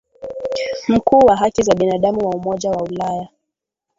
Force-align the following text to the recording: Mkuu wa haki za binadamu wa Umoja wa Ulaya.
Mkuu 0.87 1.19
wa 1.19 1.35
haki 1.35 1.63
za 1.63 1.75
binadamu 1.75 2.27
wa 2.29 2.35
Umoja 2.35 2.71
wa 2.71 2.83
Ulaya. 2.83 3.29